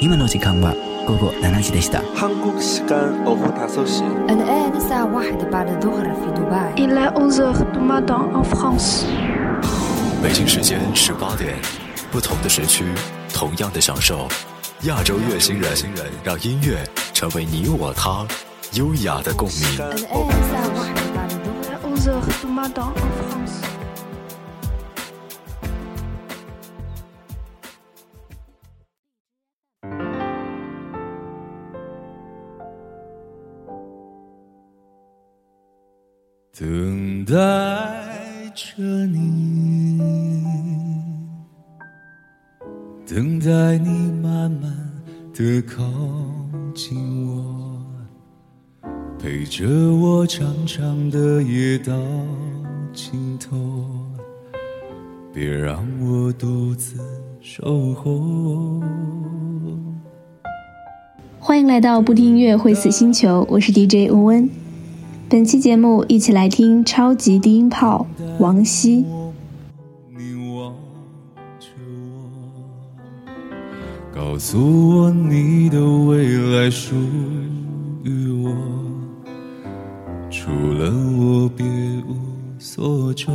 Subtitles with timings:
[0.00, 0.74] 今の時間は
[1.06, 2.02] 午後7時でした。
[2.14, 7.64] 한국 시간 오후 5시 الآن الساعة واحدة بعد الظهر في دبي Il est 11 heures
[7.72, 9.04] du matin en France.
[10.22, 11.56] 北京时间十八点，
[12.12, 12.84] 不同的时区，
[13.32, 14.28] 同样的享受。
[14.84, 15.72] 亚洲乐星人，
[16.24, 16.78] 让音乐
[17.12, 18.26] 成为你我他
[18.72, 19.78] 优雅的共鸣。
[37.25, 37.41] 等待
[38.53, 39.99] 着你，
[43.07, 44.71] 等待你慢慢
[45.33, 45.83] 的靠
[46.75, 47.81] 近我，
[49.17, 51.93] 陪着我长长的夜到
[52.93, 53.57] 尽头，
[55.33, 56.99] 别让我独自
[57.41, 58.83] 守候。
[61.39, 64.64] 欢迎来到不听音乐会死星球，我是 DJ 温温。
[65.27, 68.05] 本期节目一起来听超级低音炮
[68.37, 69.03] 王晰。
[70.15, 70.71] 你望
[71.59, 71.67] 着
[72.13, 73.33] 我，
[74.13, 76.95] 告诉我你的未来属
[78.03, 78.55] 于我，
[80.29, 81.65] 除了我别
[82.07, 82.15] 无
[82.59, 83.33] 所求。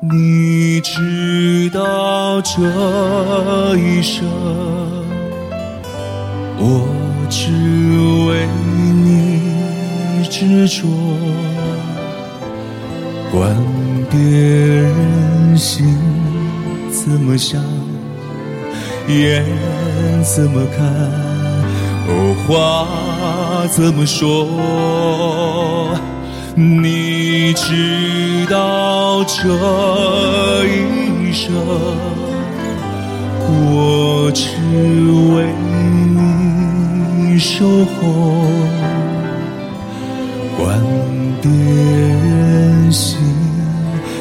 [0.00, 2.62] 你知道这
[3.76, 4.24] 一生，
[6.56, 6.86] 我
[7.28, 7.50] 只
[8.28, 8.46] 为
[9.04, 9.40] 你
[10.28, 10.86] 执着。
[13.30, 13.56] 管
[14.10, 15.96] 别人心
[16.90, 17.62] 怎么想，
[19.08, 19.44] 眼
[20.22, 20.86] 怎么看，
[22.08, 22.46] 哦，话
[23.68, 24.48] 怎么说？
[26.54, 29.38] 你知道这
[30.66, 31.54] 一生，
[33.46, 34.42] 我只
[35.34, 35.46] 为
[37.38, 38.46] 收获。
[40.56, 40.78] 管
[41.40, 43.18] 别人心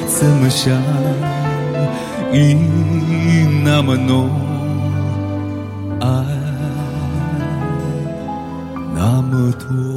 [0.07, 0.71] 怎么想，
[2.31, 2.55] 你
[3.63, 4.29] 那么浓，
[5.99, 6.07] 爱
[8.93, 9.96] 那么多。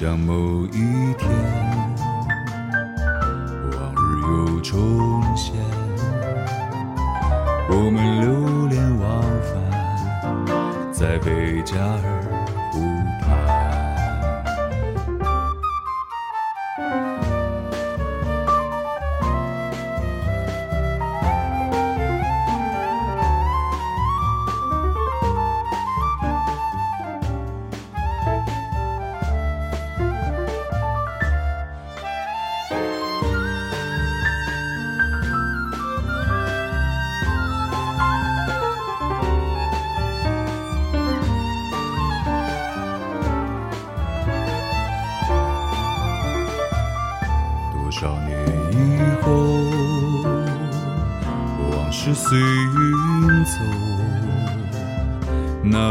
[0.00, 0.32] 像某
[0.68, 1.30] 一天，
[3.70, 5.54] 往日又重现，
[7.68, 9.52] 我们流连忘返
[10.90, 12.19] 在贝加尔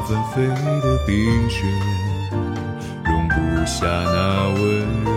[0.09, 0.41] 纷飞
[0.81, 1.67] 的冰雪
[3.05, 4.63] 容不下那温
[5.03, 5.07] 柔。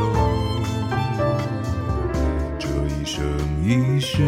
[2.58, 3.24] 这一生
[3.64, 4.22] 一世，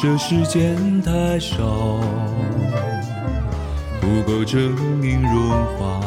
[0.00, 1.98] 这时间太少，
[4.00, 6.00] 不够证明融化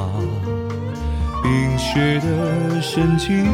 [1.43, 3.45] 冰雪的深情。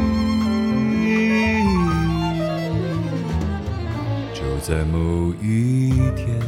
[4.32, 6.40] 就在某一天，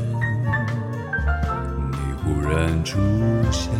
[2.51, 2.99] 然出
[3.49, 3.71] 现，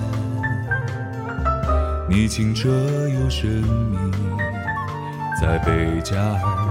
[2.08, 3.98] 你清澈又神秘，
[5.42, 6.71] 在贝加尔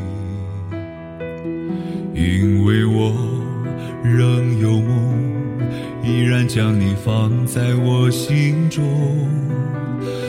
[2.21, 3.11] 因为我
[4.03, 5.17] 仍有梦，
[6.03, 8.83] 依然将你放在我心中。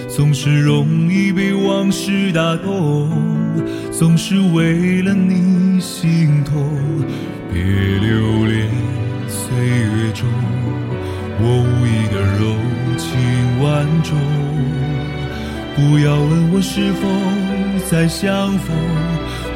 [0.09, 3.11] 总是容易被往事打动，
[3.91, 6.67] 总是为了你心痛。
[7.53, 8.71] 别留恋
[9.29, 10.27] 岁月中
[11.39, 12.57] 我无意的柔
[12.97, 13.11] 情
[13.63, 14.17] 万种，
[15.77, 17.07] 不要问我是否
[17.91, 18.75] 再相逢。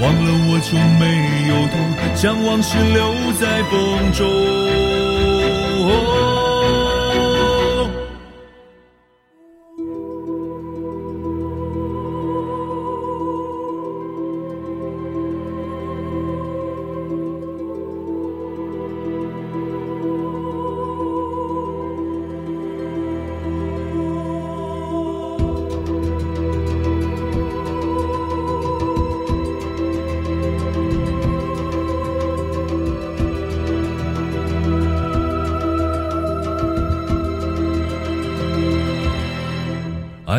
[0.00, 1.04] 忘了我就没
[1.48, 1.74] 有痛，
[2.14, 4.24] 将往事留在风中。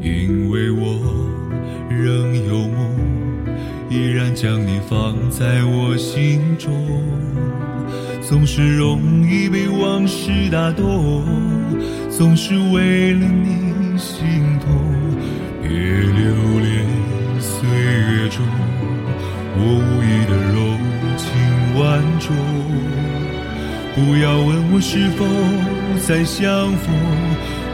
[0.00, 0.98] 因为我
[1.90, 2.96] 仍有梦，
[3.90, 6.72] 依然将你放在我心中。
[8.22, 11.22] 总是容易被往事打动，
[12.08, 14.18] 总是为了你心
[14.60, 14.70] 痛。
[15.62, 16.86] 别留恋
[17.38, 18.44] 岁月中
[19.56, 20.56] 我无意的柔
[21.16, 21.28] 情
[21.78, 22.34] 万种，
[23.94, 25.26] 不要问我是否
[26.06, 26.94] 再相逢。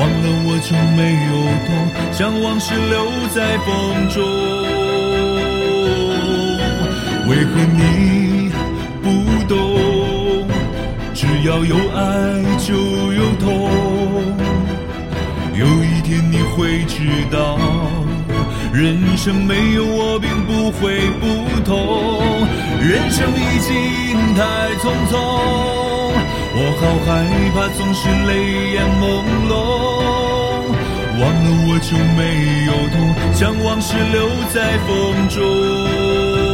[0.00, 1.30] 忘了我就没有
[1.66, 1.68] 痛，
[2.10, 3.04] 将往事留
[3.34, 3.68] 在风
[4.08, 4.16] 中。
[7.28, 8.50] 为何你
[9.02, 9.06] 不
[9.46, 9.52] 懂？
[11.12, 12.00] 只要有爱
[12.56, 12.72] 就
[13.12, 13.44] 有痛。
[15.52, 16.96] 有一天你会知
[17.30, 17.58] 道，
[18.72, 21.76] 人生没有我并不会不同。
[22.80, 24.40] 人生已经太
[24.80, 25.89] 匆匆。
[26.52, 27.08] 我好害
[27.54, 28.30] 怕，总是泪
[28.72, 29.02] 眼朦
[29.48, 29.50] 胧，
[31.20, 32.20] 忘了我就没
[32.66, 32.98] 有痛，
[33.32, 34.88] 将往事留在风
[35.28, 36.49] 中。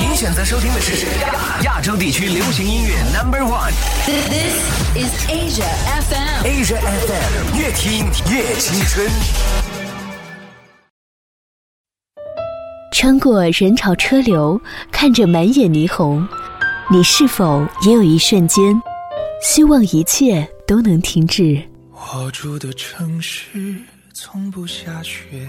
[0.00, 1.06] 您选择收听的是
[1.62, 3.70] 亚洲地区流行音乐 Number One
[4.04, 4.58] This
[4.96, 5.70] is Asia
[6.02, 6.44] FM.
[6.44, 9.08] Asia FM，越听越青春。
[12.90, 16.26] 穿过人潮车流，看着满眼霓虹，
[16.90, 18.82] 你是否也有一瞬间，
[19.40, 21.62] 希望一切都能停止？
[21.92, 23.76] 我住的城市
[24.12, 25.48] 从不下雪。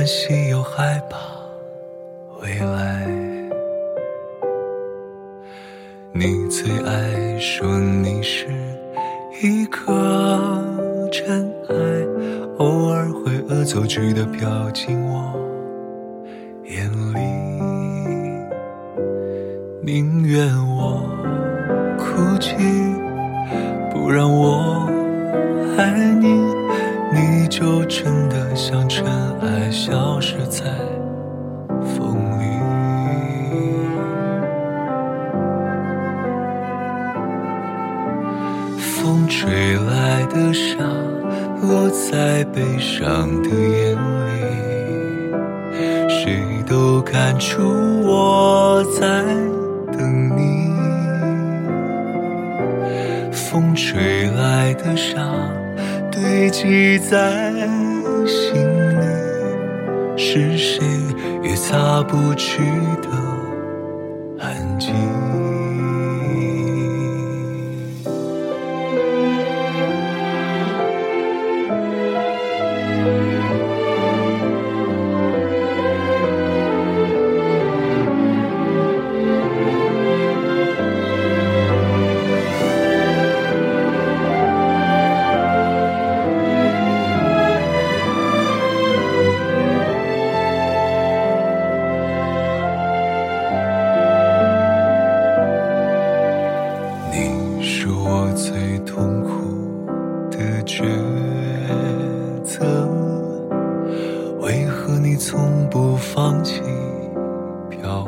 [0.00, 1.18] 欢喜又害怕
[2.40, 3.06] 未来。
[6.10, 8.46] 你最爱说你是
[9.42, 9.92] 一颗
[11.12, 11.74] 尘埃，
[12.56, 15.09] 偶尔会恶作剧的表情
[30.50, 30.64] 在
[31.96, 32.42] 风里。
[38.76, 40.74] 风吹来的沙，
[41.62, 44.28] 落在悲伤的眼里，
[46.08, 47.79] 谁都看出
[105.22, 106.62] 从不放弃
[107.68, 108.02] 漂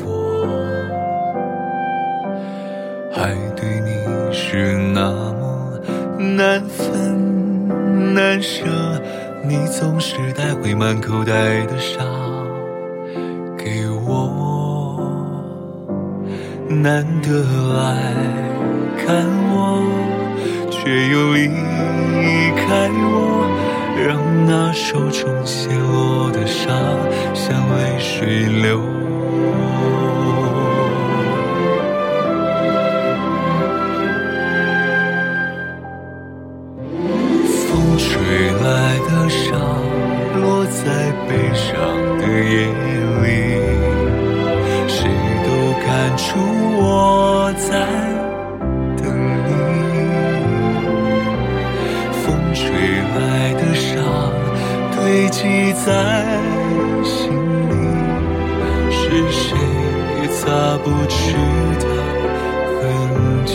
[0.00, 0.44] 泊？
[3.12, 5.78] 还对你是那么
[6.18, 8.64] 难分难舍，
[9.44, 12.02] 你总是带回满口袋的沙
[13.56, 14.98] 给我，
[16.68, 17.30] 难得
[17.76, 18.12] 来
[19.06, 19.84] 看我，
[20.68, 21.46] 却又离
[22.56, 23.35] 开我，
[23.96, 26.70] 让那手中泻落的沙
[27.34, 28.80] 像泪水流。
[37.66, 38.06] 风吹
[38.62, 39.56] 来的沙，
[40.40, 41.72] 落在悲伤
[42.18, 42.66] 的夜
[43.22, 43.26] 里，
[44.86, 45.08] 谁
[45.44, 45.48] 都
[45.84, 45.86] 看
[46.16, 46.24] 出
[46.78, 47.70] 我在
[55.36, 55.42] 记
[55.84, 55.92] 在
[57.04, 57.28] 心
[57.68, 57.72] 里，
[58.90, 58.96] 是
[59.30, 59.44] 谁
[60.28, 60.40] 擦
[60.78, 61.16] 不去
[61.78, 61.84] 的
[62.80, 62.82] 痕
[63.44, 63.52] 迹。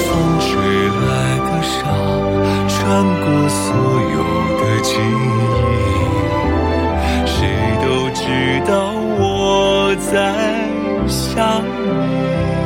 [0.00, 0.02] 风
[0.40, 0.48] 吹
[1.04, 1.06] 来
[1.44, 1.76] 的沙，
[2.66, 2.74] 穿
[3.20, 3.60] 过所
[4.14, 4.16] 有
[4.58, 4.88] 的记
[5.20, 5.28] 忆，
[7.26, 7.36] 谁
[7.82, 8.24] 都知
[8.66, 8.72] 道
[9.20, 10.12] 我在
[11.06, 12.63] 想你。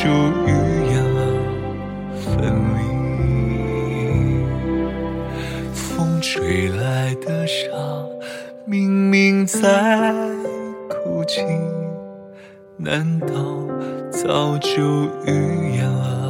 [0.00, 0.04] 就
[0.46, 0.48] 预
[0.92, 1.20] 言了
[2.14, 2.30] 分
[2.76, 2.78] 离？
[5.74, 7.66] 风吹来的沙，
[8.64, 10.14] 明明在
[10.88, 11.42] 哭泣，
[12.76, 13.26] 难道
[14.08, 14.78] 早就
[15.26, 16.27] 预言了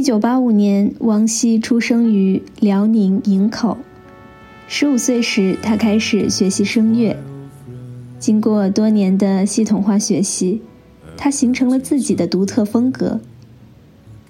[0.00, 3.76] 一九八五年，王希出生于辽宁营口。
[4.66, 7.18] 十五岁时，他开始学习声乐。
[8.18, 10.62] 经过多年的系统化学习，
[11.18, 13.20] 他形成了自己的独特风格。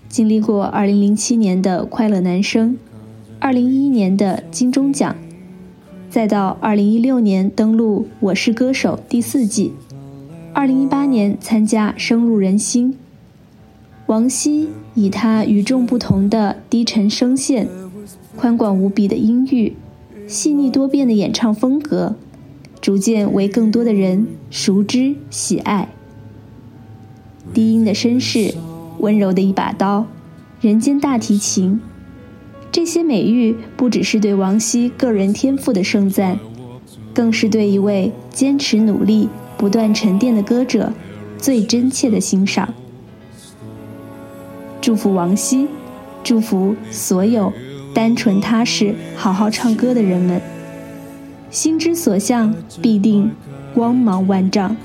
[0.08, 2.76] 经历过二零零七年的快乐男声，
[3.38, 5.14] 二零一一年的金钟奖，
[6.10, 9.70] 再到二零一六年登陆《我是歌手》第四季，
[10.52, 12.92] 二零一八年参加《声入人心》。
[14.10, 17.68] 王希以他与众不同的低沉声线、
[18.34, 19.76] 宽广无比的音域、
[20.26, 22.16] 细腻多变的演唱风格，
[22.80, 25.90] 逐渐为更多的人熟知喜爱。
[27.54, 28.52] 低音的绅士，
[28.98, 30.08] 温柔的一把刀，
[30.60, 31.80] 人间大提琴，
[32.72, 36.40] 这些美誉不只是对王希个人天赋的盛赞，
[37.14, 40.92] 更是对一位坚持努力、不断沉淀的歌者
[41.38, 42.74] 最真切的欣赏。
[44.80, 45.68] 祝福王希，
[46.24, 47.52] 祝福所有
[47.94, 50.40] 单纯踏实、好好唱歌的人们。
[51.50, 53.30] 心之所向，必定
[53.74, 54.76] 光芒万丈。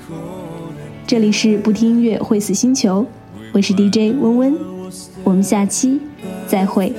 [1.06, 3.06] 这里是不听音乐会死星球，
[3.52, 4.54] 我是 DJ 温温，
[5.24, 6.00] 我们下期
[6.46, 6.92] 再会。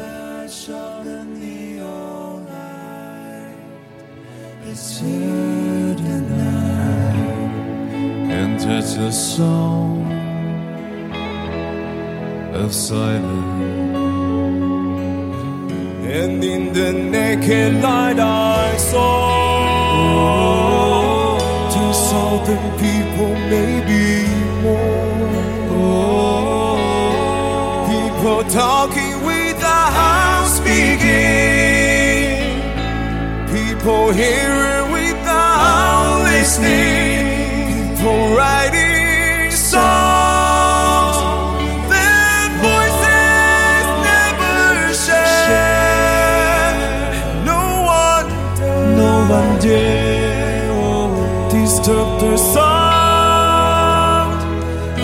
[8.29, 10.06] and touch the song
[12.57, 13.97] of silence.
[16.19, 19.07] And in the naked light I saw
[21.73, 24.25] two southern people, maybe
[24.63, 26.07] more.
[27.91, 32.37] People talking without speaking.
[33.53, 36.96] People hearing without listening.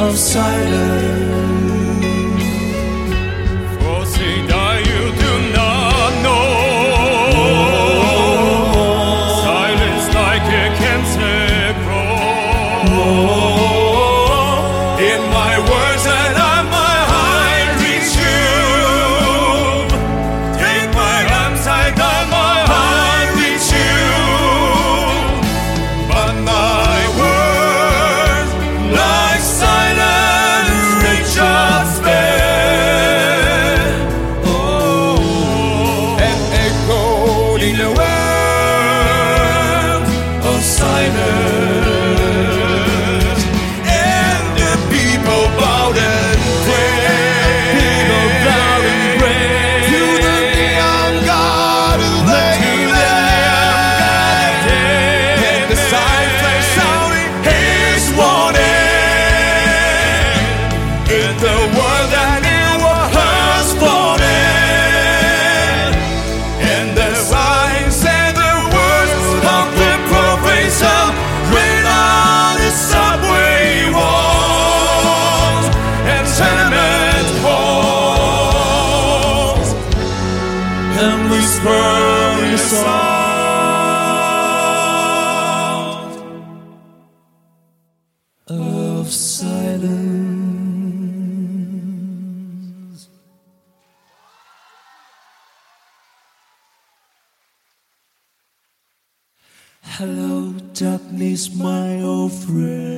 [0.03, 1.22] Of silence.
[101.49, 102.93] My old friend.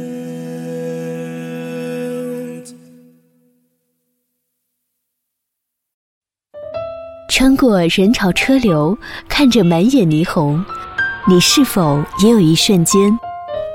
[7.29, 10.63] 穿过人潮车流，看着满眼霓虹，
[11.27, 13.17] 你是否也有一瞬间，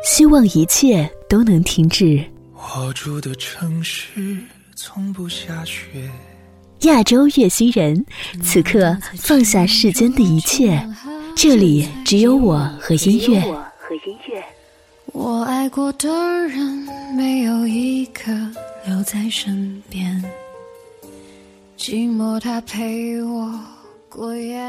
[0.02, 2.24] 希望一切都能停止？
[2.54, 4.38] 我住的城市
[4.74, 6.10] 从不下雪。
[6.82, 8.06] 亚洲月星人，
[8.42, 10.82] 此刻放下世间的一切，
[11.36, 13.42] 这里只有我和音乐。
[15.12, 16.08] 我爱过的
[16.46, 18.32] 人，没有一个
[18.86, 20.22] 留在身边。
[21.76, 23.58] 寂寞，它陪我
[24.08, 24.60] 过夜。